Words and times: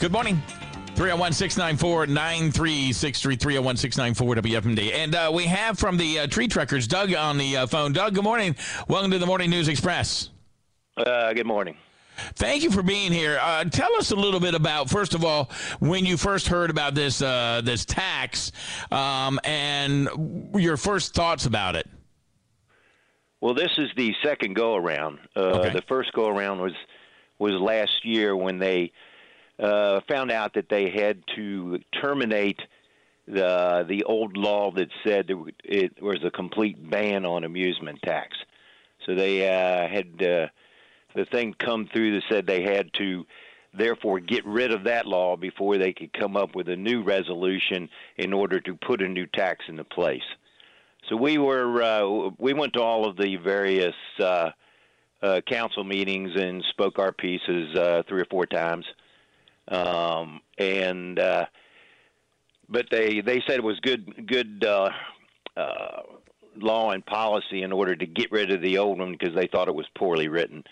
Good 0.00 0.12
morning. 0.12 0.40
301 0.94 1.32
694 1.32 2.06
9363 2.06 3.36
301 3.36 3.76
694 3.76 4.34
WFMD. 4.36 4.94
And 4.94 5.14
uh, 5.14 5.30
we 5.34 5.44
have 5.46 5.76
from 5.76 5.96
the 5.96 6.20
uh, 6.20 6.26
Tree 6.28 6.46
Trekkers, 6.46 6.86
Doug, 6.86 7.12
on 7.14 7.36
the 7.36 7.56
uh, 7.56 7.66
phone. 7.66 7.92
Doug, 7.92 8.14
good 8.14 8.22
morning. 8.22 8.54
Welcome 8.86 9.10
to 9.10 9.18
the 9.18 9.26
Morning 9.26 9.50
News 9.50 9.66
Express. 9.66 10.30
Uh, 10.96 11.32
good 11.32 11.46
morning. 11.46 11.76
Thank 12.36 12.62
you 12.62 12.70
for 12.70 12.82
being 12.84 13.10
here. 13.10 13.38
Uh, 13.40 13.64
tell 13.64 13.92
us 13.96 14.12
a 14.12 14.16
little 14.16 14.38
bit 14.38 14.54
about, 14.54 14.88
first 14.88 15.14
of 15.14 15.24
all, 15.24 15.50
when 15.80 16.04
you 16.06 16.16
first 16.16 16.46
heard 16.46 16.70
about 16.70 16.94
this 16.94 17.20
uh, 17.20 17.60
this 17.64 17.84
tax 17.84 18.52
um, 18.92 19.40
and 19.42 20.08
your 20.54 20.76
first 20.76 21.12
thoughts 21.14 21.46
about 21.46 21.74
it. 21.74 21.88
Well, 23.40 23.54
this 23.54 23.70
is 23.78 23.88
the 23.96 24.14
second 24.24 24.54
go 24.54 24.76
around. 24.76 25.18
Uh, 25.34 25.40
Okay. 25.40 25.70
The 25.72 25.82
first 25.82 26.12
go 26.12 26.28
around 26.28 26.60
was 26.60 26.74
was 27.38 27.54
last 27.54 28.04
year 28.04 28.36
when 28.36 28.58
they 28.58 28.92
uh, 29.58 30.00
found 30.08 30.30
out 30.30 30.54
that 30.54 30.68
they 30.68 30.90
had 30.90 31.22
to 31.36 31.78
terminate 32.00 32.60
the 33.26 33.84
the 33.88 34.04
old 34.04 34.36
law 34.36 34.70
that 34.70 34.88
said 35.04 35.30
it 35.64 36.02
was 36.02 36.18
a 36.24 36.30
complete 36.30 36.90
ban 36.90 37.26
on 37.26 37.44
amusement 37.44 38.00
tax. 38.02 38.36
So 39.04 39.14
they 39.14 39.48
uh, 39.48 39.88
had 39.88 40.06
uh, 40.22 40.46
the 41.14 41.24
thing 41.30 41.54
come 41.58 41.88
through 41.92 42.14
that 42.14 42.22
said 42.30 42.46
they 42.46 42.62
had 42.62 42.92
to 42.94 43.26
therefore 43.74 44.20
get 44.20 44.44
rid 44.46 44.72
of 44.72 44.84
that 44.84 45.06
law 45.06 45.36
before 45.36 45.76
they 45.78 45.92
could 45.92 46.12
come 46.12 46.36
up 46.36 46.54
with 46.54 46.68
a 46.68 46.76
new 46.76 47.02
resolution 47.02 47.88
in 48.16 48.32
order 48.32 48.60
to 48.60 48.74
put 48.74 49.02
a 49.02 49.08
new 49.08 49.26
tax 49.26 49.64
into 49.68 49.84
place. 49.84 50.22
So 51.08 51.16
we 51.16 51.38
were 51.38 51.82
uh, 51.82 52.30
we 52.38 52.52
went 52.52 52.74
to 52.74 52.82
all 52.82 53.08
of 53.08 53.16
the 53.16 53.36
various 53.36 53.94
uh, 54.20 54.50
uh, 55.22 55.40
council 55.46 55.84
meetings 55.84 56.30
and 56.36 56.62
spoke 56.70 56.98
our 56.98 57.12
pieces 57.12 57.74
uh, 57.76 58.02
three 58.08 58.20
or 58.20 58.26
four 58.26 58.46
times, 58.46 58.84
um, 59.70 60.40
and 60.58 61.18
uh, 61.18 61.46
but 62.68 62.86
they 62.90 63.20
they 63.20 63.42
said 63.46 63.56
it 63.56 63.64
was 63.64 63.78
good 63.80 64.26
good 64.26 64.64
uh, 64.64 64.90
uh, 65.56 66.02
law 66.56 66.90
and 66.90 67.04
policy 67.04 67.62
in 67.62 67.72
order 67.72 67.94
to 67.94 68.06
get 68.06 68.30
rid 68.30 68.50
of 68.50 68.62
the 68.62 68.78
old 68.78 68.98
one 68.98 69.12
because 69.12 69.34
they 69.34 69.46
thought 69.46 69.68
it 69.68 69.74
was 69.74 69.86
poorly 69.96 70.28
written, 70.28 70.64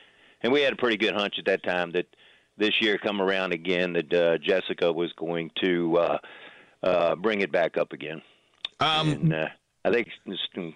and 0.43 0.53
we 0.53 0.63
had 0.63 0.73
a 0.73 0.77
pretty 0.77 0.97
good 0.97 1.15
hunch 1.15 1.39
at 1.39 1.45
that 1.47 1.63
time 1.63 1.93
that 1.93 2.07
this 2.59 2.81
year 2.81 2.99
come 2.99 3.21
around 3.21 3.53
again 3.53 3.93
that 3.93 4.13
uh, 4.13 4.39
Jessica 4.39 4.93
was 4.93 5.13
going 5.13 5.51
to 5.63 5.99
uh, 5.99 6.19
uh, 6.83 7.17
bring 7.17 7.41
it 7.41 7.53
back 7.53 7.77
up 7.77 7.93
again. 7.93 8.23
Um, 8.81 9.09
and 9.09 9.35
uh, 9.35 9.49
I 9.85 9.93
think 9.93 10.09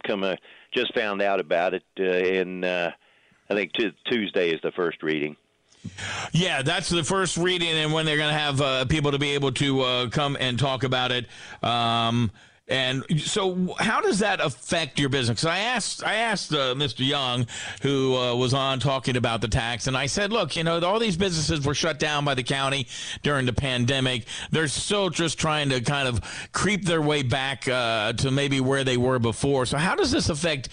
come 0.04 0.22
uh, 0.22 0.36
just 0.72 0.94
found 0.94 1.22
out 1.22 1.40
about 1.40 1.74
it, 1.74 1.84
uh, 1.98 2.02
and 2.04 2.64
uh, 2.64 2.90
I 3.48 3.54
think 3.54 3.72
t- 3.72 3.94
Tuesday 4.04 4.50
is 4.50 4.60
the 4.62 4.72
first 4.72 5.02
reading. 5.02 5.36
Yeah, 6.32 6.62
that's 6.62 6.88
the 6.88 7.04
first 7.04 7.36
reading, 7.36 7.68
and 7.68 7.92
when 7.92 8.06
they're 8.06 8.16
going 8.16 8.32
to 8.32 8.38
have 8.38 8.60
uh, 8.60 8.84
people 8.84 9.12
to 9.12 9.18
be 9.18 9.30
able 9.30 9.52
to 9.52 9.80
uh, 9.80 10.08
come 10.08 10.36
and 10.38 10.58
talk 10.58 10.84
about 10.84 11.10
it. 11.10 11.26
Um, 11.62 12.30
and 12.70 13.04
so, 13.20 13.74
how 13.80 14.00
does 14.00 14.20
that 14.20 14.40
affect 14.40 15.00
your 15.00 15.08
business? 15.08 15.44
I 15.44 15.58
asked, 15.58 16.04
I 16.04 16.14
asked 16.14 16.52
uh, 16.52 16.74
Mr. 16.76 17.04
Young, 17.04 17.48
who 17.82 18.14
uh, 18.14 18.36
was 18.36 18.54
on 18.54 18.78
talking 18.78 19.16
about 19.16 19.40
the 19.40 19.48
tax, 19.48 19.88
and 19.88 19.96
I 19.96 20.06
said, 20.06 20.32
"Look, 20.32 20.54
you 20.54 20.62
know, 20.62 20.78
all 20.80 21.00
these 21.00 21.16
businesses 21.16 21.66
were 21.66 21.74
shut 21.74 21.98
down 21.98 22.24
by 22.24 22.34
the 22.34 22.44
county 22.44 22.86
during 23.24 23.44
the 23.44 23.52
pandemic. 23.52 24.24
They're 24.52 24.68
still 24.68 25.10
just 25.10 25.36
trying 25.36 25.70
to 25.70 25.80
kind 25.80 26.06
of 26.06 26.20
creep 26.52 26.84
their 26.84 27.02
way 27.02 27.24
back 27.24 27.66
uh, 27.66 28.12
to 28.12 28.30
maybe 28.30 28.60
where 28.60 28.84
they 28.84 28.96
were 28.96 29.18
before. 29.18 29.66
So, 29.66 29.76
how 29.76 29.96
does 29.96 30.12
this 30.12 30.28
affect, 30.28 30.68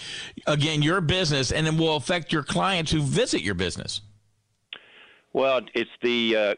again, 0.46 0.84
your 0.84 1.02
business, 1.02 1.52
and 1.52 1.66
it 1.66 1.74
will 1.74 1.96
affect 1.96 2.32
your 2.32 2.44
clients 2.44 2.92
who 2.92 3.02
visit 3.02 3.42
your 3.42 3.56
business?" 3.56 4.02
Well, 5.38 5.62
it's 5.76 5.92
the 6.02 6.36
uh, 6.36 6.56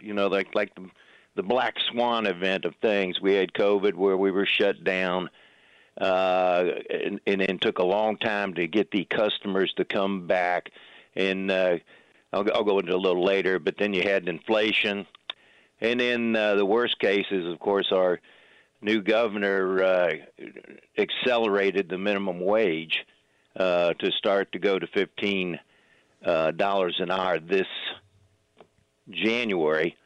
you 0.00 0.14
know 0.14 0.28
like 0.28 0.54
like 0.54 0.72
the, 0.76 0.88
the 1.34 1.42
black 1.42 1.74
swan 1.90 2.24
event 2.24 2.66
of 2.66 2.76
things. 2.80 3.20
We 3.20 3.34
had 3.34 3.52
COVID 3.52 3.94
where 3.94 4.16
we 4.16 4.30
were 4.30 4.46
shut 4.46 4.84
down, 4.84 5.28
uh, 6.00 6.66
and, 6.88 7.20
and 7.26 7.42
it 7.42 7.60
took 7.60 7.80
a 7.80 7.84
long 7.84 8.16
time 8.18 8.54
to 8.54 8.68
get 8.68 8.92
the 8.92 9.04
customers 9.06 9.72
to 9.76 9.84
come 9.84 10.28
back. 10.28 10.70
And 11.16 11.50
uh, 11.50 11.78
I'll, 12.32 12.46
I'll 12.54 12.62
go 12.62 12.78
into 12.78 12.94
a 12.94 12.96
little 12.96 13.24
later, 13.24 13.58
but 13.58 13.74
then 13.76 13.92
you 13.92 14.02
had 14.02 14.28
inflation, 14.28 15.04
and 15.80 15.98
then 15.98 16.36
uh, 16.36 16.54
the 16.54 16.64
worst 16.64 17.00
case 17.00 17.26
is, 17.32 17.44
of 17.44 17.58
course, 17.58 17.90
our 17.90 18.20
new 18.82 19.02
governor 19.02 19.82
uh, 19.82 20.12
accelerated 20.96 21.88
the 21.88 21.98
minimum 21.98 22.38
wage 22.38 23.04
uh, 23.56 23.94
to 23.94 24.12
start 24.12 24.52
to 24.52 24.60
go 24.60 24.78
to 24.78 24.86
fifteen 24.86 25.56
uh, 25.56 25.73
dollars 26.24 26.96
an 26.98 27.10
hour 27.10 27.38
this 27.38 27.66
January, 29.10 29.96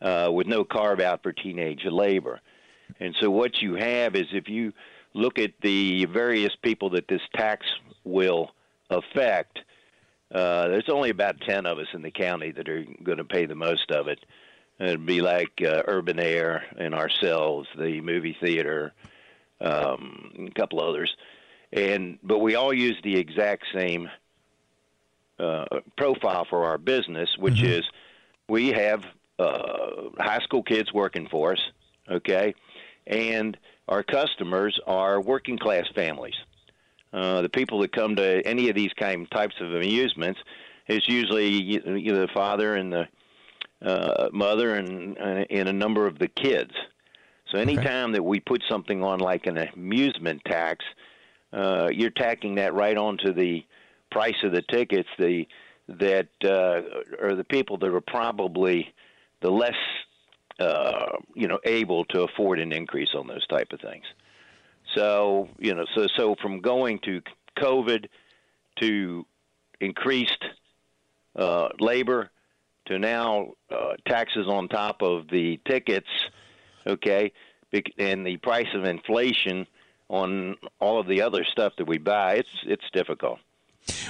uh, 0.00 0.30
with 0.32 0.46
no 0.46 0.64
carve 0.64 1.00
out 1.00 1.22
for 1.22 1.32
teenage 1.32 1.84
labor. 1.84 2.40
And 3.00 3.14
so, 3.20 3.30
what 3.30 3.60
you 3.60 3.74
have 3.74 4.14
is 4.14 4.26
if 4.32 4.48
you 4.48 4.72
look 5.14 5.38
at 5.38 5.52
the 5.62 6.04
various 6.06 6.54
people 6.62 6.90
that 6.90 7.08
this 7.08 7.22
tax 7.34 7.66
will 8.04 8.50
affect, 8.90 9.58
uh, 10.32 10.68
there's 10.68 10.88
only 10.88 11.10
about 11.10 11.40
10 11.40 11.66
of 11.66 11.78
us 11.78 11.86
in 11.92 12.02
the 12.02 12.10
county 12.10 12.52
that 12.52 12.68
are 12.68 12.84
going 13.02 13.18
to 13.18 13.24
pay 13.24 13.46
the 13.46 13.54
most 13.54 13.90
of 13.90 14.08
it. 14.08 14.24
It'd 14.78 15.06
be 15.06 15.22
like 15.22 15.62
uh, 15.62 15.82
Urban 15.86 16.18
Air 16.18 16.64
and 16.78 16.94
ourselves, 16.94 17.68
the 17.78 18.00
movie 18.00 18.36
theater, 18.40 18.92
um, 19.60 20.48
a 20.48 20.50
couple 20.58 20.80
others. 20.80 21.14
And 21.72 22.18
but 22.22 22.38
we 22.38 22.54
all 22.54 22.72
use 22.72 22.96
the 23.02 23.16
exact 23.16 23.64
same 23.74 24.10
uh, 25.38 25.64
profile 25.96 26.46
for 26.48 26.64
our 26.64 26.78
business, 26.78 27.28
which 27.38 27.62
is 27.62 27.84
we 28.48 28.68
have 28.68 29.04
uh, 29.38 30.10
high 30.18 30.40
school 30.40 30.62
kids 30.62 30.92
working 30.92 31.28
for 31.28 31.52
us, 31.52 31.60
okay, 32.10 32.54
and 33.06 33.56
our 33.88 34.02
customers 34.02 34.78
are 34.86 35.20
working 35.20 35.58
class 35.58 35.86
families. 35.94 36.34
Uh, 37.12 37.42
the 37.42 37.48
people 37.48 37.78
that 37.80 37.92
come 37.92 38.16
to 38.16 38.46
any 38.46 38.68
of 38.68 38.74
these 38.74 38.92
kind 38.98 39.30
types 39.30 39.54
of 39.60 39.74
amusements 39.74 40.40
is 40.88 41.06
usually 41.08 41.48
you 41.48 41.80
know, 41.80 42.20
the 42.20 42.28
father 42.34 42.74
and 42.74 42.92
the 42.92 43.08
uh, 43.82 44.28
mother 44.32 44.74
and 44.74 45.18
and 45.18 45.68
a 45.68 45.72
number 45.72 46.06
of 46.06 46.18
the 46.18 46.28
kids. 46.28 46.72
So 47.50 47.58
anytime 47.58 48.12
that 48.12 48.24
we 48.24 48.40
put 48.40 48.62
something 48.68 49.04
on 49.04 49.20
like 49.20 49.46
an 49.46 49.56
amusement 49.58 50.42
tax, 50.46 50.84
uh, 51.52 51.88
you're 51.92 52.10
tacking 52.10 52.56
that 52.56 52.74
right 52.74 52.96
onto 52.96 53.32
the 53.32 53.64
price 54.10 54.36
of 54.42 54.52
the 54.52 54.62
tickets. 54.62 55.08
The 55.18 55.46
that 55.88 56.28
uh, 56.44 57.24
are 57.24 57.34
the 57.34 57.44
people 57.44 57.78
that 57.78 57.94
are 57.94 58.00
probably 58.00 58.92
the 59.40 59.50
less 59.50 59.76
uh, 60.58 61.16
you 61.34 61.48
know 61.48 61.58
able 61.64 62.04
to 62.06 62.22
afford 62.22 62.60
an 62.60 62.72
increase 62.72 63.10
on 63.14 63.26
those 63.26 63.46
type 63.46 63.72
of 63.72 63.80
things. 63.80 64.04
So 64.94 65.48
you 65.58 65.74
know, 65.74 65.84
so 65.94 66.06
so 66.16 66.34
from 66.40 66.60
going 66.60 66.98
to 67.04 67.22
COVID 67.58 68.06
to 68.80 69.26
increased 69.80 70.44
uh, 71.36 71.68
labor 71.78 72.30
to 72.86 72.98
now 72.98 73.52
uh, 73.70 73.94
taxes 74.06 74.46
on 74.48 74.68
top 74.68 75.02
of 75.02 75.28
the 75.28 75.60
tickets, 75.66 76.08
okay, 76.86 77.32
and 77.98 78.26
the 78.26 78.36
price 78.38 78.68
of 78.74 78.84
inflation 78.84 79.66
on 80.08 80.54
all 80.80 81.00
of 81.00 81.06
the 81.08 81.20
other 81.22 81.44
stuff 81.44 81.72
that 81.78 81.86
we 81.86 81.98
buy, 81.98 82.34
it's 82.34 82.48
it's 82.64 82.84
difficult. 82.92 83.38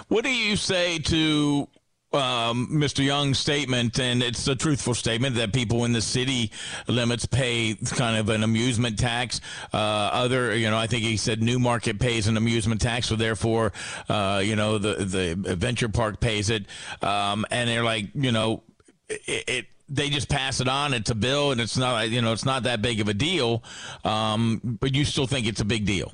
What 0.08 0.24
do 0.24 0.30
you 0.30 0.56
say 0.56 0.98
to 0.98 1.68
um, 2.12 2.68
Mr. 2.70 3.04
Young's 3.04 3.38
statement, 3.38 3.98
and 3.98 4.22
it's 4.22 4.46
a 4.48 4.54
truthful 4.54 4.94
statement 4.94 5.36
that 5.36 5.52
people 5.52 5.84
in 5.84 5.92
the 5.92 6.00
city 6.00 6.50
limits 6.86 7.26
pay 7.26 7.74
kind 7.74 8.16
of 8.16 8.28
an 8.28 8.42
amusement 8.42 8.98
tax. 8.98 9.40
Uh, 9.72 9.76
other, 9.76 10.56
you 10.56 10.70
know, 10.70 10.78
I 10.78 10.86
think 10.86 11.02
he 11.02 11.16
said 11.16 11.42
New 11.42 11.58
Market 11.58 11.98
pays 11.98 12.26
an 12.26 12.36
amusement 12.36 12.80
tax, 12.80 13.08
so 13.08 13.16
therefore, 13.16 13.72
uh, 14.08 14.40
you 14.44 14.56
know, 14.56 14.78
the 14.78 15.04
the 15.04 15.32
adventure 15.50 15.88
park 15.88 16.20
pays 16.20 16.50
it, 16.50 16.66
um, 17.02 17.44
and 17.50 17.68
they're 17.68 17.84
like, 17.84 18.08
you 18.14 18.32
know, 18.32 18.62
it. 19.08 19.44
it 19.48 19.66
they 19.88 20.10
just 20.10 20.28
pass 20.28 20.60
it 20.60 20.66
on. 20.66 20.92
It's 20.94 21.10
a 21.10 21.14
bill, 21.14 21.52
and 21.52 21.60
it's 21.60 21.76
not, 21.76 22.10
you 22.10 22.20
know, 22.20 22.32
it's 22.32 22.44
not 22.44 22.64
that 22.64 22.82
big 22.82 22.98
of 23.00 23.06
a 23.06 23.14
deal. 23.14 23.62
Um, 24.04 24.60
but 24.80 24.96
you 24.96 25.04
still 25.04 25.28
think 25.28 25.46
it's 25.46 25.60
a 25.60 25.64
big 25.64 25.86
deal. 25.86 26.12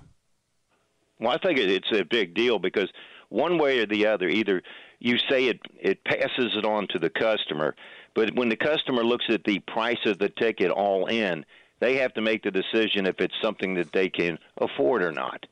Well, 1.18 1.30
I 1.30 1.38
think 1.38 1.58
it's 1.58 1.90
a 1.90 2.04
big 2.04 2.34
deal 2.34 2.58
because 2.58 2.90
one 3.32 3.58
way 3.58 3.78
or 3.78 3.86
the 3.86 4.06
other, 4.06 4.28
either 4.28 4.62
you 5.00 5.16
say 5.30 5.46
it 5.46 5.60
it 5.80 6.04
passes 6.04 6.56
it 6.56 6.64
on 6.64 6.86
to 6.88 6.98
the 6.98 7.10
customer, 7.10 7.74
but 8.14 8.34
when 8.34 8.48
the 8.48 8.56
customer 8.56 9.02
looks 9.02 9.24
at 9.28 9.44
the 9.44 9.58
price 9.60 10.04
of 10.06 10.18
the 10.18 10.28
ticket 10.28 10.70
all 10.70 11.06
in, 11.06 11.44
they 11.80 11.96
have 11.96 12.14
to 12.14 12.20
make 12.20 12.42
the 12.42 12.50
decision 12.50 13.06
if 13.06 13.20
it's 13.20 13.34
something 13.42 13.74
that 13.74 13.92
they 13.92 14.08
can 14.08 14.38
afford 14.58 15.02
or 15.02 15.12
not. 15.12 15.46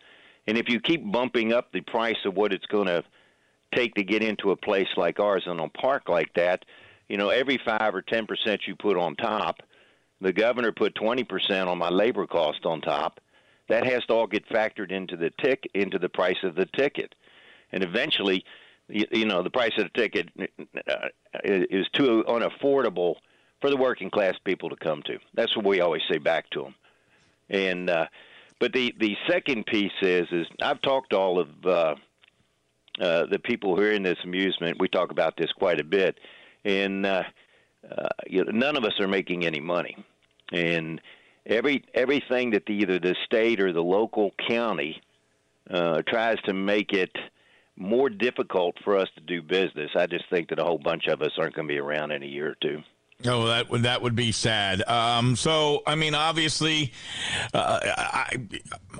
And 0.46 0.56
if 0.56 0.68
you 0.68 0.80
keep 0.80 1.10
bumping 1.10 1.52
up 1.52 1.72
the 1.72 1.80
price 1.80 2.16
of 2.24 2.34
what 2.34 2.52
it's 2.52 2.66
going 2.66 2.86
to 2.86 3.02
take 3.74 3.94
to 3.94 4.04
get 4.04 4.22
into 4.22 4.50
a 4.50 4.56
place 4.56 4.88
like 4.96 5.20
ours 5.20 5.44
and 5.46 5.60
a 5.60 5.68
park 5.68 6.08
like 6.08 6.32
that, 6.34 6.64
you 7.08 7.16
know, 7.16 7.30
every 7.30 7.58
five 7.64 7.94
or 7.94 8.02
ten 8.02 8.26
percent 8.26 8.60
you 8.66 8.76
put 8.76 8.96
on 8.96 9.16
top, 9.16 9.56
the 10.20 10.32
governor 10.32 10.72
put 10.72 10.94
twenty 10.94 11.24
percent 11.24 11.68
on 11.68 11.78
my 11.78 11.88
labor 11.88 12.26
cost 12.26 12.64
on 12.64 12.80
top. 12.80 13.20
That 13.68 13.86
has 13.86 14.04
to 14.06 14.14
all 14.14 14.26
get 14.26 14.48
factored 14.48 14.90
into 14.90 15.16
the 15.16 15.30
tick 15.42 15.68
into 15.74 15.98
the 15.98 16.08
price 16.08 16.42
of 16.42 16.54
the 16.56 16.66
ticket, 16.76 17.14
and 17.72 17.82
eventually, 17.82 18.44
you, 18.88 19.06
you 19.10 19.24
know, 19.24 19.42
the 19.42 19.50
price 19.50 19.72
of 19.78 19.84
the 19.84 20.00
ticket 20.00 20.28
uh, 20.88 21.08
is 21.44 21.86
too 21.92 22.24
unaffordable 22.28 23.16
for 23.60 23.70
the 23.70 23.76
working 23.76 24.10
class 24.10 24.34
people 24.44 24.70
to 24.70 24.76
come 24.76 25.02
to. 25.04 25.18
That's 25.34 25.54
what 25.56 25.64
we 25.64 25.80
always 25.80 26.02
say 26.10 26.18
back 26.18 26.50
to 26.50 26.62
them. 26.62 26.74
And 27.48 27.90
uh, 27.90 28.06
but 28.58 28.72
the 28.72 28.94
the 28.98 29.16
second 29.28 29.66
piece 29.66 29.92
is 30.02 30.28
is 30.30 30.46
I've 30.62 30.80
talked 30.82 31.10
to 31.10 31.18
all 31.18 31.40
of 31.40 31.48
uh, 31.64 31.94
uh, 33.00 33.26
the 33.26 33.38
people 33.38 33.76
who 33.76 33.82
are 33.82 33.92
in 33.92 34.02
this 34.02 34.18
amusement. 34.22 34.78
We 34.78 34.88
talk 34.88 35.10
about 35.10 35.36
this 35.36 35.50
quite 35.52 35.80
a 35.80 35.84
bit, 35.84 36.18
and 36.64 37.06
uh, 37.06 37.24
uh, 37.90 38.08
you 38.26 38.44
know, 38.44 38.52
none 38.52 38.76
of 38.76 38.84
us 38.84 38.98
are 39.00 39.08
making 39.08 39.46
any 39.46 39.60
money, 39.60 39.96
and 40.52 41.00
every 41.46 41.84
everything 41.94 42.50
that 42.50 42.66
the, 42.66 42.74
either 42.74 42.98
the 42.98 43.16
state 43.24 43.60
or 43.60 43.72
the 43.72 43.82
local 43.82 44.32
county 44.48 45.00
uh, 45.70 46.02
tries 46.06 46.40
to 46.42 46.52
make 46.52 46.92
it 46.92 47.10
more 47.80 48.10
difficult 48.10 48.76
for 48.84 48.96
us 48.96 49.08
to 49.16 49.20
do 49.20 49.42
business. 49.42 49.90
I 49.96 50.06
just 50.06 50.28
think 50.30 50.50
that 50.50 50.58
a 50.58 50.64
whole 50.64 50.78
bunch 50.78 51.06
of 51.08 51.22
us 51.22 51.32
aren't 51.38 51.54
going 51.54 51.66
to 51.66 51.74
be 51.74 51.78
around 51.78 52.12
in 52.12 52.22
a 52.22 52.26
year 52.26 52.50
or 52.50 52.56
two. 52.62 52.82
Oh, 53.26 53.48
that 53.48 53.68
would 53.68 53.82
that 53.82 54.00
would 54.00 54.14
be 54.14 54.32
sad. 54.32 54.82
Um, 54.88 55.36
so, 55.36 55.82
I 55.86 55.94
mean, 55.94 56.14
obviously, 56.14 56.92
uh, 57.52 57.78
I, 57.84 58.36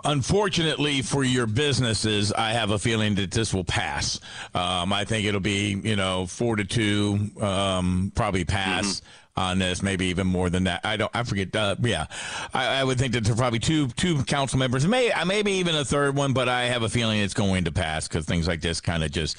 unfortunately 0.05 1.01
for 1.01 1.25
your 1.25 1.47
businesses, 1.47 2.31
I 2.31 2.51
have 2.51 2.71
a 2.71 2.79
feeling 2.79 3.15
that 3.15 3.31
this 3.31 3.55
will 3.55 3.65
pass. 3.65 4.21
Um, 4.55 4.93
I 4.93 5.05
think 5.05 5.27
it'll 5.27 5.41
be, 5.41 5.81
you 5.83 5.97
know, 5.97 6.27
four 6.27 6.57
to 6.57 6.65
two, 6.65 7.31
um, 7.41 8.13
probably 8.15 8.45
pass. 8.45 9.01
Mm-hmm 9.01 9.07
on 9.37 9.59
this, 9.59 9.83
maybe 9.83 10.07
even 10.07 10.27
more 10.27 10.51
than 10.51 10.65
that. 10.65 10.81
I 10.85 10.97
don't, 10.97 11.11
I 11.15 11.23
forget. 11.23 11.55
Uh, 11.55 11.77
yeah, 11.81 12.07
I, 12.53 12.81
I, 12.81 12.85
would 12.85 12.99
think 12.99 13.13
that 13.15 13.25
there 13.25 13.33
are 13.33 13.37
probably 13.37 13.59
two 13.59 13.89
two 13.89 14.23
council 14.25 14.59
members, 14.59 14.87
may 14.87 15.13
maybe 15.27 15.53
even 15.53 15.75
a 15.75 15.85
third 15.85 16.17
one, 16.17 16.33
but 16.33 16.49
I 16.49 16.65
have 16.65 16.83
a 16.83 16.89
feeling 16.89 17.21
it's 17.21 17.35
going 17.35 17.65
to 17.65 17.73
pass 17.73 18.09
because 18.09 18.27
things 18.27 18.49
like 18.49 18.61
this 18.61 18.81
kind 18.81 19.05
of 19.05 19.11
just 19.11 19.37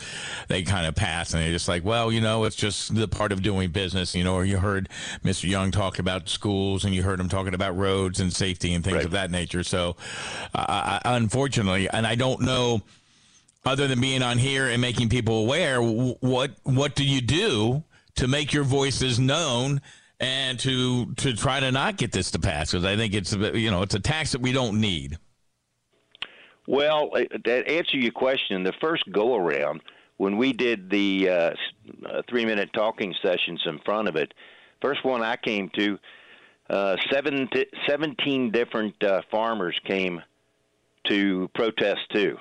they 0.48 0.64
kind 0.64 0.88
of 0.88 0.96
pass, 0.96 1.34
and 1.34 1.44
they're 1.44 1.52
just 1.52 1.68
like, 1.68 1.84
well, 1.84 2.12
you 2.12 2.22
know, 2.22 2.46
it's 2.46 2.56
just 2.56 2.96
the 2.96 3.08
part 3.08 3.32
of 3.32 3.42
doing 3.42 3.70
business, 3.72 4.16
you 4.16 4.24
know. 4.24 4.36
Or 4.36 4.46
you 4.46 4.58
heard 4.58 4.90
Mr. 5.24 5.50
Young 5.50 5.72
talk 5.72 6.00
about 6.00 6.30
schools, 6.30 6.86
and 6.86 6.96
you 6.96 7.04
heard 7.04 7.20
him 7.20 7.30
talking 7.30 7.54
about 7.54 7.78
roads 7.78 8.20
and 8.20 8.34
safety 8.34 8.74
and 8.74 8.84
things 8.84 8.98
right. 8.98 9.06
of 9.06 9.12
that 9.12 9.30
nature. 9.30 9.64
So, 9.64 9.96
uh, 10.56 11.00
unfortunately, 11.06 11.90
and 11.90 12.08
I 12.08 12.16
don't 12.16 12.42
know 12.42 12.82
other 13.66 13.88
than 13.88 14.02
being 14.02 14.24
on 14.24 14.38
here 14.38 14.68
and 14.68 14.82
making 14.82 15.10
people 15.10 15.40
aware 15.40 15.82
what 15.82 16.52
what 16.64 16.96
do 16.96 17.06
you 17.06 17.22
do 17.22 17.84
to 18.16 18.28
make 18.28 18.54
your 18.54 18.63
voices 18.63 19.19
known 19.19 19.81
and 20.19 20.60
to 20.60 21.13
to 21.16 21.34
try 21.34 21.60
to 21.60 21.72
not 21.72 21.98
get 21.98 22.12
this 22.12 22.31
to 22.31 22.40
pass 22.40 22.72
because 22.72 22.86
I 22.86 22.96
think 22.96 23.13
it's 23.13 23.34
you 23.34 23.72
know 23.72 23.81
it's 23.81 23.96
a 23.96 24.00
tax 24.00 24.31
that 24.34 24.42
we 24.42 24.52
don't 24.52 24.80
need. 24.80 25.18
Well, 26.68 27.10
uh, 27.16 27.24
to 27.44 27.68
answer 27.68 27.98
your 27.98 28.12
question, 28.12 28.63
the 28.63 28.74
first 28.80 29.04
go 29.12 29.36
around 29.36 29.81
when 30.18 30.38
we 30.38 30.54
did 30.54 30.88
the 30.92 31.28
uh, 31.28 31.52
uh, 32.06 32.22
three 32.30 32.46
minute 32.46 32.69
talking 32.74 33.16
sessions 33.24 33.60
in 33.66 33.80
front 33.80 34.08
of 34.08 34.16
it, 34.16 34.31
first 34.80 35.04
one 35.04 35.24
I 35.24 35.36
came 35.36 35.72
to, 35.75 35.98
uh, 36.69 36.96
seven, 37.12 37.50
17 37.88 38.52
different 38.52 39.04
uh, 39.04 39.24
farmers 39.31 39.75
came 39.84 40.22
to 41.07 41.50
protest 41.56 42.02
too. 42.14 42.38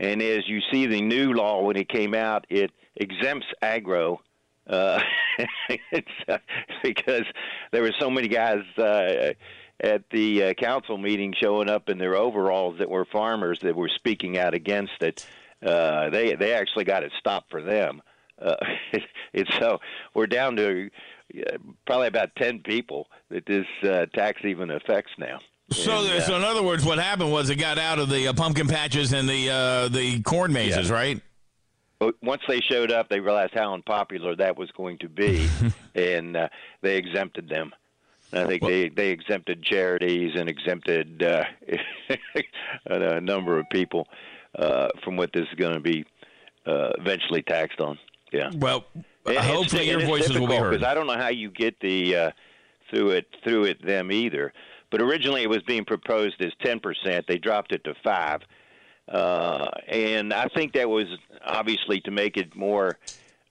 And 0.00 0.20
as 0.20 0.48
you 0.48 0.60
see, 0.72 0.86
the 0.86 1.00
new 1.00 1.32
law 1.32 1.62
when 1.62 1.76
it 1.76 1.88
came 1.88 2.12
out, 2.12 2.44
it 2.50 2.72
exempts 2.96 3.46
agro 3.62 4.20
uh, 4.68 5.00
it's, 5.68 6.08
uh, 6.28 6.38
because 6.82 7.24
there 7.72 7.82
were 7.82 7.94
so 7.98 8.10
many 8.10 8.28
guys 8.28 8.62
uh, 8.78 9.32
at 9.80 10.08
the 10.10 10.44
uh, 10.44 10.54
council 10.54 10.96
meeting 10.98 11.34
showing 11.38 11.68
up 11.68 11.88
in 11.88 11.98
their 11.98 12.14
overalls 12.14 12.78
that 12.78 12.88
were 12.88 13.04
farmers 13.04 13.60
that 13.60 13.76
were 13.76 13.88
speaking 13.88 14.38
out 14.38 14.54
against 14.54 15.00
it. 15.02 15.26
Uh, 15.64 16.10
they 16.10 16.34
they 16.34 16.52
actually 16.52 16.84
got 16.84 17.02
it 17.02 17.12
stopped 17.18 17.50
for 17.50 17.62
them. 17.62 18.02
Uh, 18.40 18.56
so 19.58 19.78
we're 20.14 20.26
down 20.26 20.56
to 20.56 20.90
uh, 21.38 21.56
probably 21.86 22.08
about 22.08 22.34
ten 22.36 22.60
people 22.60 23.08
that 23.30 23.46
this 23.46 23.66
uh, 23.82 24.06
tax 24.14 24.44
even 24.44 24.70
affects 24.70 25.12
now. 25.18 25.38
So, 25.70 26.04
and, 26.04 26.10
uh, 26.10 26.20
so 26.20 26.36
in 26.36 26.44
other 26.44 26.62
words, 26.62 26.84
what 26.84 26.98
happened 26.98 27.32
was 27.32 27.50
it 27.50 27.56
got 27.56 27.78
out 27.78 27.98
of 27.98 28.08
the 28.08 28.28
uh, 28.28 28.32
pumpkin 28.32 28.68
patches 28.68 29.12
and 29.12 29.28
the 29.28 29.50
uh, 29.50 29.88
the 29.88 30.22
corn 30.22 30.52
mazes, 30.52 30.88
yeah. 30.88 30.94
right? 30.94 31.20
Once 32.22 32.42
they 32.46 32.60
showed 32.60 32.92
up, 32.92 33.08
they 33.08 33.20
realized 33.20 33.54
how 33.54 33.72
unpopular 33.72 34.36
that 34.36 34.56
was 34.56 34.70
going 34.72 34.98
to 34.98 35.08
be, 35.08 35.48
and 35.94 36.36
uh, 36.36 36.48
they 36.82 36.96
exempted 36.96 37.48
them. 37.48 37.72
I 38.32 38.44
think 38.44 38.62
well, 38.62 38.70
they 38.70 38.88
they 38.88 39.10
exempted 39.10 39.62
charities 39.62 40.32
and 40.34 40.48
exempted 40.48 41.22
uh, 41.22 41.44
a 42.86 43.20
number 43.20 43.58
of 43.58 43.66
people 43.70 44.08
uh, 44.58 44.88
from 45.04 45.16
what 45.16 45.32
this 45.32 45.46
is 45.48 45.54
going 45.54 45.74
to 45.74 45.80
be 45.80 46.04
uh, 46.66 46.90
eventually 46.98 47.42
taxed 47.42 47.80
on. 47.80 47.98
Yeah. 48.32 48.50
Well, 48.56 48.84
and 49.24 49.38
hopefully 49.38 49.88
your 49.88 50.00
voices 50.00 50.38
will 50.38 50.48
be 50.48 50.56
heard. 50.56 50.72
Because 50.72 50.86
I 50.86 50.92
don't 50.94 51.06
know 51.06 51.16
how 51.16 51.28
you 51.28 51.50
get 51.50 51.78
the 51.80 52.16
uh, 52.16 52.30
through 52.90 53.10
it 53.10 53.26
through 53.44 53.64
it 53.64 53.84
them 53.84 54.10
either. 54.10 54.52
But 54.90 55.00
originally 55.00 55.42
it 55.42 55.50
was 55.50 55.62
being 55.62 55.84
proposed 55.84 56.40
as 56.42 56.52
ten 56.62 56.80
percent. 56.80 57.26
They 57.28 57.38
dropped 57.38 57.72
it 57.72 57.84
to 57.84 57.94
five 58.02 58.42
uh, 59.08 59.70
and 59.88 60.32
I 60.32 60.48
think 60.48 60.72
that 60.74 60.88
was 60.88 61.06
obviously 61.44 62.00
to 62.02 62.10
make 62.10 62.36
it 62.36 62.54
more 62.56 62.98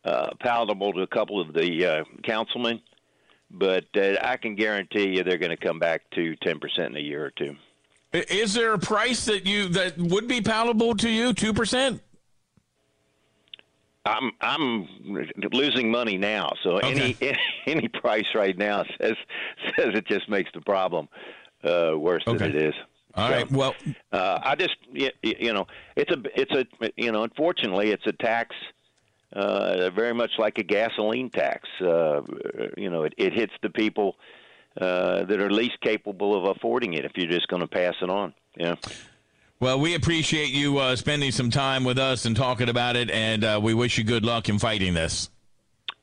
uh, 0.04 0.32
palatable 0.40 0.94
to 0.94 1.02
a 1.02 1.08
couple 1.08 1.40
of 1.40 1.54
the 1.54 1.86
uh, 1.86 2.04
councilmen. 2.24 2.82
But 3.52 3.86
uh, 3.96 4.16
I 4.22 4.38
can 4.38 4.56
guarantee 4.56 5.16
you 5.16 5.24
they're 5.24 5.38
going 5.38 5.56
to 5.56 5.58
come 5.58 5.80
back 5.80 6.02
to 6.12 6.36
10% 6.38 6.88
in 6.88 6.98
a 6.98 7.00
year 7.00 7.24
or 7.24 7.32
two. 7.32 7.56
Is 8.12 8.54
there 8.54 8.74
a 8.74 8.80
price 8.80 9.26
that 9.26 9.46
you 9.46 9.68
that 9.70 9.98
would 9.98 10.28
be 10.28 10.40
palatable 10.40 10.96
to 10.98 11.10
you? 11.10 11.34
Two 11.34 11.52
percent. 11.54 12.02
I'm 14.06 14.32
I'm 14.40 14.88
losing 15.52 15.92
money 15.92 16.18
now, 16.18 16.54
so 16.64 16.78
okay. 16.78 17.16
any 17.20 17.38
any 17.66 17.88
price 17.90 18.28
right 18.34 18.58
now 18.58 18.86
says 19.02 19.18
says 19.76 19.96
it 19.96 20.08
just 20.08 20.30
makes 20.30 20.50
the 20.54 20.62
problem 20.62 21.10
uh, 21.64 21.94
worse 21.98 22.24
okay. 22.26 22.38
than 22.38 22.56
it 22.56 22.56
is. 22.56 22.76
All 23.16 23.30
so, 23.30 23.34
right. 23.34 23.52
Well, 23.52 23.76
uh, 24.12 24.40
I 24.44 24.56
just 24.56 24.76
you, 24.92 25.10
you 25.22 25.54
know 25.54 25.68
it's 25.96 26.12
a 26.12 26.22
it's 26.40 26.52
a 26.52 26.92
you 26.98 27.12
know 27.12 27.24
unfortunately 27.24 27.92
it's 27.92 28.06
a 28.06 28.14
tax 28.14 28.56
uh, 29.34 29.90
very 29.92 30.14
much 30.14 30.32
like 30.38 30.58
a 30.58 30.64
gasoline 30.64 31.30
tax. 31.30 31.68
Uh, 31.82 32.22
you 32.78 32.90
know 32.90 33.04
it, 33.04 33.14
it 33.18 33.34
hits 33.34 33.54
the 33.62 33.70
people 33.70 34.16
uh, 34.80 35.24
that 35.24 35.40
are 35.40 35.50
least 35.50 35.80
capable 35.82 36.36
of 36.36 36.56
affording 36.56 36.94
it 36.94 37.06
if 37.06 37.12
you're 37.16 37.32
just 37.32 37.48
going 37.48 37.62
to 37.62 37.68
pass 37.68 37.96
it 38.02 38.10
on. 38.10 38.34
Yeah. 38.58 38.76
Well, 39.62 39.80
we 39.80 39.96
appreciate 39.96 40.50
you 40.50 40.80
uh, 40.80 40.98
spending 40.98 41.32
some 41.32 41.50
time 41.50 41.86
with 41.86 41.98
us 41.98 42.26
and 42.26 42.36
talking 42.36 42.68
about 42.68 42.98
it, 42.98 43.10
and 43.10 43.44
uh, 43.44 43.60
we 43.64 43.74
wish 43.74 43.98
you 43.98 44.04
good 44.04 44.26
luck 44.26 44.50
in 44.50 44.60
fighting 44.60 44.94
this. 44.94 45.30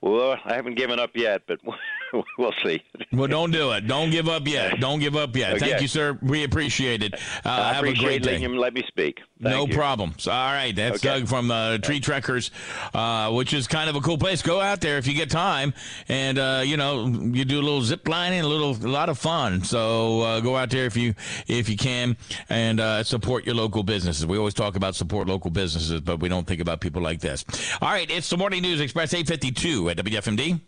Well, 0.00 0.38
I 0.44 0.54
haven't 0.54 0.76
given 0.76 0.98
up 0.98 1.10
yet, 1.14 1.42
but 1.46 1.60
we'll 2.38 2.54
see. 2.62 2.82
well, 3.12 3.28
don't 3.28 3.50
do 3.50 3.72
it. 3.72 3.86
Don't 3.86 4.10
give 4.10 4.28
up 4.28 4.46
yet. 4.46 4.80
Don't 4.80 4.98
give 4.98 5.16
up 5.16 5.34
yet. 5.36 5.54
Okay. 5.54 5.70
Thank 5.70 5.82
you, 5.82 5.88
sir. 5.88 6.18
We 6.22 6.44
appreciate 6.44 7.02
it. 7.02 7.14
Uh, 7.14 7.18
I 7.44 7.72
have 7.74 7.76
appreciate 7.78 7.98
a 7.98 8.06
great 8.06 8.22
day. 8.22 8.38
Him 8.38 8.56
let 8.56 8.74
me 8.74 8.84
speak. 8.86 9.20
Thank 9.40 9.54
no 9.56 9.66
you. 9.66 9.74
problem. 9.74 10.14
So, 10.18 10.30
all 10.30 10.52
right, 10.52 10.74
that's 10.74 11.04
okay. 11.04 11.20
Doug 11.20 11.28
from 11.28 11.50
uh, 11.50 11.78
Tree 11.78 12.00
Trekkers, 12.00 12.50
uh, 12.94 13.32
which 13.32 13.52
is 13.52 13.66
kind 13.66 13.90
of 13.90 13.96
a 13.96 14.00
cool 14.00 14.18
place. 14.18 14.42
Go 14.42 14.60
out 14.60 14.80
there 14.80 14.98
if 14.98 15.06
you 15.06 15.14
get 15.14 15.30
time, 15.30 15.74
and 16.08 16.38
uh, 16.38 16.62
you 16.64 16.76
know 16.76 17.06
you 17.06 17.44
do 17.44 17.60
a 17.60 17.62
little 17.62 17.82
zip 17.82 18.06
lining, 18.06 18.40
a 18.40 18.46
little 18.46 18.70
a 18.70 18.88
lot 18.88 19.08
of 19.08 19.18
fun. 19.18 19.64
So 19.64 20.20
uh, 20.20 20.40
go 20.40 20.56
out 20.56 20.70
there 20.70 20.86
if 20.86 20.96
you 20.96 21.14
if 21.48 21.68
you 21.68 21.76
can, 21.76 22.16
and 22.48 22.78
uh, 22.78 23.02
support 23.02 23.44
your 23.44 23.54
local 23.54 23.82
businesses. 23.82 24.26
We 24.26 24.38
always 24.38 24.54
talk 24.54 24.76
about 24.76 24.94
support 24.94 25.26
local 25.26 25.50
businesses, 25.50 26.00
but 26.00 26.20
we 26.20 26.28
don't 26.28 26.46
think 26.46 26.60
about 26.60 26.80
people 26.80 27.02
like 27.02 27.20
this. 27.20 27.44
All 27.80 27.90
right, 27.90 28.08
it's 28.10 28.30
the 28.30 28.36
morning 28.36 28.62
news 28.62 28.80
express 28.80 29.12
eight 29.14 29.26
fifty 29.26 29.50
two 29.50 29.90
at 29.90 29.96
WFMD. 29.96 30.60